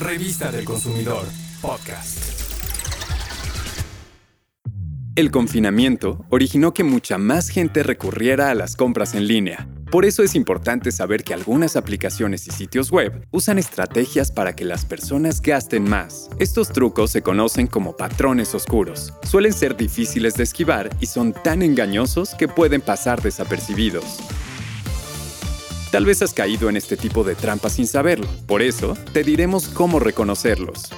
Revista 0.00 0.52
del 0.52 0.64
Consumidor, 0.64 1.24
podcast. 1.60 2.18
El 5.16 5.32
confinamiento 5.32 6.24
originó 6.30 6.72
que 6.72 6.84
mucha 6.84 7.18
más 7.18 7.48
gente 7.48 7.82
recurriera 7.82 8.50
a 8.50 8.54
las 8.54 8.76
compras 8.76 9.14
en 9.14 9.26
línea. 9.26 9.68
Por 9.90 10.04
eso 10.04 10.22
es 10.22 10.36
importante 10.36 10.92
saber 10.92 11.24
que 11.24 11.34
algunas 11.34 11.74
aplicaciones 11.74 12.46
y 12.46 12.52
sitios 12.52 12.92
web 12.92 13.26
usan 13.32 13.58
estrategias 13.58 14.30
para 14.30 14.54
que 14.54 14.64
las 14.64 14.84
personas 14.84 15.40
gasten 15.42 15.82
más. 15.82 16.30
Estos 16.38 16.68
trucos 16.68 17.10
se 17.10 17.22
conocen 17.22 17.66
como 17.66 17.96
patrones 17.96 18.54
oscuros. 18.54 19.12
Suelen 19.24 19.52
ser 19.52 19.76
difíciles 19.76 20.34
de 20.34 20.44
esquivar 20.44 20.90
y 21.00 21.06
son 21.06 21.32
tan 21.32 21.62
engañosos 21.62 22.36
que 22.36 22.46
pueden 22.46 22.82
pasar 22.82 23.20
desapercibidos. 23.20 24.20
Tal 25.90 26.04
vez 26.04 26.20
has 26.20 26.34
caído 26.34 26.68
en 26.68 26.76
este 26.76 26.98
tipo 26.98 27.24
de 27.24 27.34
trampas 27.34 27.72
sin 27.74 27.86
saberlo, 27.86 28.26
por 28.46 28.60
eso 28.60 28.94
te 29.14 29.24
diremos 29.24 29.68
cómo 29.68 29.98
reconocerlos. 29.98 30.90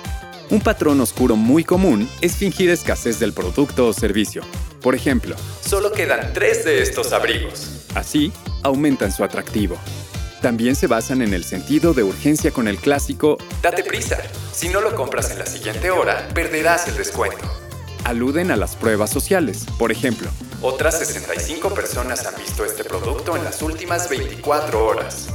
Un 0.51 0.61
patrón 0.61 1.01
oscuro 1.01 1.37
muy 1.37 1.63
común 1.63 2.09
es 2.21 2.35
fingir 2.35 2.71
escasez 2.71 3.21
del 3.21 3.33
producto 3.33 3.87
o 3.87 3.93
servicio. 3.93 4.43
Por 4.83 4.97
ejemplo, 4.97 5.37
solo 5.61 5.93
quedan 5.93 6.33
tres 6.33 6.65
de 6.65 6.83
estos 6.83 7.13
abrigos. 7.13 7.87
Así, 7.95 8.33
aumentan 8.65 9.13
su 9.13 9.23
atractivo. 9.23 9.79
También 10.43 10.75
se 10.75 10.89
basan 10.89 11.23
en 11.23 11.35
el 11.35 11.45
sentido 11.45 11.95
de 11.95 12.03
urgencia 12.03 12.51
con 12.51 12.67
el 12.67 12.79
clásico 12.79 13.39
Date 13.63 13.85
prisa, 13.85 14.19
si 14.53 14.71
no 14.71 14.81
lo 14.81 14.97
compras 14.97 15.31
en 15.31 15.39
la 15.39 15.47
siguiente 15.47 15.93
hora, 15.93 16.29
perderás 16.35 16.89
el 16.89 16.97
descuento. 16.97 17.47
Aluden 18.05 18.51
a 18.51 18.57
las 18.57 18.77
pruebas 18.77 19.11
sociales, 19.11 19.67
por 19.79 19.93
ejemplo, 19.93 20.31
otras 20.63 20.99
65 20.99 21.73
personas 21.75 22.27
han 22.27 22.35
visto 22.37 22.65
este 22.65 22.85
producto 22.85 23.37
en 23.37 23.45
las 23.45 23.63
últimas 23.63 24.09
24 24.09 24.87
horas. 24.87 25.29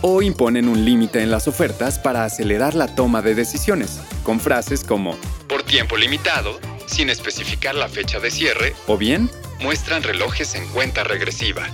O 0.00 0.22
imponen 0.22 0.68
un 0.68 0.84
límite 0.84 1.22
en 1.22 1.30
las 1.30 1.48
ofertas 1.48 1.98
para 1.98 2.24
acelerar 2.24 2.74
la 2.74 2.94
toma 2.94 3.20
de 3.20 3.34
decisiones, 3.34 3.98
con 4.22 4.38
frases 4.38 4.84
como 4.84 5.16
por 5.48 5.62
tiempo 5.62 5.96
limitado, 5.96 6.58
sin 6.86 7.10
especificar 7.10 7.74
la 7.74 7.88
fecha 7.88 8.20
de 8.20 8.30
cierre, 8.30 8.74
o 8.86 8.96
bien 8.96 9.30
muestran 9.60 10.02
relojes 10.02 10.54
en 10.54 10.68
cuenta 10.68 11.02
regresiva. 11.02 11.66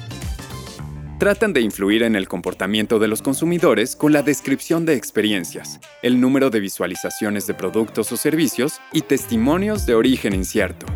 Tratan 1.19 1.53
de 1.53 1.61
influir 1.61 2.03
en 2.03 2.17
el 2.17 2.27
comportamiento 2.27 2.98
de 2.98 3.07
los 3.07 3.23
consumidores 3.23 3.95
con 3.95 4.12
la 4.12 4.23
descripción 4.23 4.84
de 4.84 4.95
experiencias, 4.95 5.79
el 6.03 6.21
número 6.21 6.51
de 6.51 6.59
visualizaciones 6.59 7.47
de 7.47 7.55
productos 7.55 8.11
o 8.11 8.17
servicios 8.17 8.81
y 8.93 9.03
testimonios 9.03 9.87
de 9.87 9.95
origen 9.95 10.34
incierto. 10.34 10.87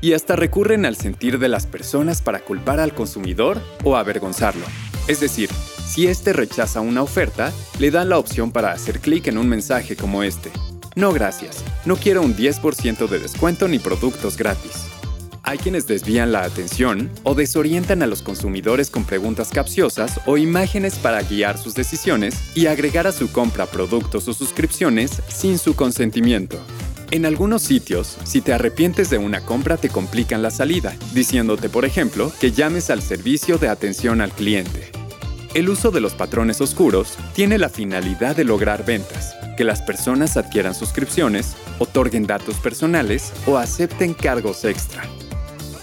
Y 0.00 0.12
hasta 0.12 0.36
recurren 0.36 0.86
al 0.86 0.94
sentir 0.94 1.40
de 1.40 1.48
las 1.48 1.66
personas 1.66 2.22
para 2.22 2.38
culpar 2.38 2.78
al 2.78 2.94
consumidor 2.94 3.60
o 3.82 3.96
avergonzarlo. 3.96 4.64
Es 5.08 5.18
decir, 5.18 5.50
si 5.50 6.06
éste 6.06 6.32
rechaza 6.32 6.80
una 6.80 7.02
oferta, 7.02 7.52
le 7.80 7.90
dan 7.90 8.10
la 8.10 8.18
opción 8.18 8.52
para 8.52 8.70
hacer 8.70 9.00
clic 9.00 9.26
en 9.26 9.38
un 9.38 9.48
mensaje 9.48 9.96
como 9.96 10.22
este. 10.22 10.52
No 10.94 11.12
gracias, 11.12 11.64
no 11.84 11.96
quiero 11.96 12.22
un 12.22 12.36
10% 12.36 13.08
de 13.08 13.18
descuento 13.18 13.66
ni 13.66 13.80
productos 13.80 14.36
gratis. 14.36 14.88
Hay 15.48 15.56
quienes 15.56 15.86
desvían 15.86 16.30
la 16.30 16.42
atención 16.42 17.10
o 17.22 17.34
desorientan 17.34 18.02
a 18.02 18.06
los 18.06 18.20
consumidores 18.20 18.90
con 18.90 19.04
preguntas 19.04 19.48
capciosas 19.50 20.20
o 20.26 20.36
imágenes 20.36 20.96
para 20.96 21.22
guiar 21.22 21.56
sus 21.56 21.72
decisiones 21.72 22.38
y 22.54 22.66
agregar 22.66 23.06
a 23.06 23.12
su 23.12 23.32
compra 23.32 23.64
productos 23.64 24.28
o 24.28 24.34
suscripciones 24.34 25.22
sin 25.28 25.56
su 25.56 25.74
consentimiento. 25.74 26.60
En 27.10 27.24
algunos 27.24 27.62
sitios, 27.62 28.18
si 28.24 28.42
te 28.42 28.52
arrepientes 28.52 29.08
de 29.08 29.16
una 29.16 29.40
compra 29.40 29.78
te 29.78 29.88
complican 29.88 30.42
la 30.42 30.50
salida, 30.50 30.94
diciéndote, 31.14 31.70
por 31.70 31.86
ejemplo, 31.86 32.30
que 32.38 32.52
llames 32.52 32.90
al 32.90 33.00
servicio 33.00 33.56
de 33.56 33.68
atención 33.68 34.20
al 34.20 34.32
cliente. 34.32 34.90
El 35.54 35.70
uso 35.70 35.90
de 35.90 36.02
los 36.02 36.12
patrones 36.12 36.60
oscuros 36.60 37.16
tiene 37.32 37.56
la 37.56 37.70
finalidad 37.70 38.36
de 38.36 38.44
lograr 38.44 38.84
ventas, 38.84 39.34
que 39.56 39.64
las 39.64 39.80
personas 39.80 40.36
adquieran 40.36 40.74
suscripciones, 40.74 41.56
otorguen 41.78 42.26
datos 42.26 42.56
personales 42.56 43.32
o 43.46 43.56
acepten 43.56 44.12
cargos 44.12 44.66
extra. 44.66 45.08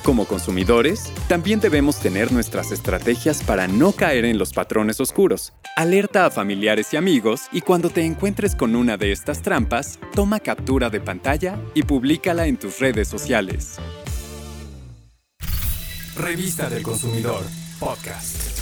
Como 0.05 0.27
consumidores, 0.27 1.11
también 1.27 1.59
debemos 1.59 1.99
tener 1.99 2.31
nuestras 2.31 2.71
estrategias 2.71 3.41
para 3.41 3.67
no 3.67 3.91
caer 3.91 4.25
en 4.25 4.37
los 4.37 4.53
patrones 4.53 4.99
oscuros. 4.99 5.51
Alerta 5.75 6.27
a 6.27 6.29
familiares 6.29 6.93
y 6.93 6.97
amigos 6.97 7.47
y 7.51 7.61
cuando 7.61 7.89
te 7.89 8.05
encuentres 8.05 8.55
con 8.55 8.75
una 8.75 8.97
de 8.97 9.11
estas 9.11 9.41
trampas, 9.41 9.99
toma 10.13 10.39
captura 10.39 10.91
de 10.91 11.01
pantalla 11.01 11.59
y 11.73 11.81
públicala 11.81 12.45
en 12.45 12.57
tus 12.57 12.79
redes 12.79 13.07
sociales. 13.07 13.77
Revista 16.15 16.69
del 16.69 16.83
Consumidor, 16.83 17.41
podcast. 17.79 18.54